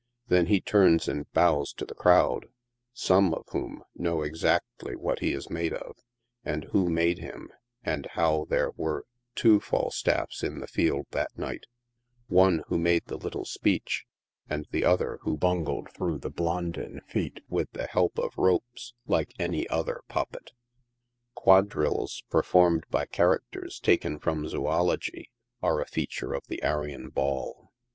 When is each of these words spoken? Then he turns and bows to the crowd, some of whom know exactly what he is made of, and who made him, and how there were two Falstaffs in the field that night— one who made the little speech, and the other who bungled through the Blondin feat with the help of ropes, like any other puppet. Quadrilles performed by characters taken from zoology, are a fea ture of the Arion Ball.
Then 0.29 0.47
he 0.47 0.59
turns 0.59 1.07
and 1.07 1.31
bows 1.31 1.73
to 1.73 1.85
the 1.85 1.93
crowd, 1.93 2.47
some 2.91 3.35
of 3.35 3.45
whom 3.51 3.83
know 3.93 4.23
exactly 4.23 4.95
what 4.95 5.19
he 5.19 5.31
is 5.31 5.51
made 5.51 5.73
of, 5.73 5.95
and 6.43 6.63
who 6.71 6.89
made 6.89 7.19
him, 7.19 7.51
and 7.83 8.07
how 8.13 8.45
there 8.49 8.71
were 8.71 9.05
two 9.35 9.59
Falstaffs 9.59 10.41
in 10.43 10.59
the 10.59 10.65
field 10.65 11.05
that 11.11 11.37
night— 11.37 11.65
one 12.27 12.63
who 12.67 12.79
made 12.79 13.05
the 13.05 13.17
little 13.19 13.45
speech, 13.45 14.07
and 14.49 14.67
the 14.71 14.83
other 14.83 15.19
who 15.21 15.37
bungled 15.37 15.91
through 15.91 16.17
the 16.17 16.31
Blondin 16.31 17.01
feat 17.07 17.41
with 17.47 17.69
the 17.73 17.85
help 17.85 18.17
of 18.17 18.39
ropes, 18.39 18.95
like 19.05 19.35
any 19.37 19.69
other 19.69 20.01
puppet. 20.07 20.53
Quadrilles 21.37 22.23
performed 22.31 22.85
by 22.89 23.05
characters 23.05 23.79
taken 23.79 24.17
from 24.17 24.47
zoology, 24.47 25.29
are 25.61 25.79
a 25.79 25.85
fea 25.85 26.07
ture 26.07 26.33
of 26.33 26.41
the 26.47 26.59
Arion 26.63 27.09
Ball. 27.09 27.69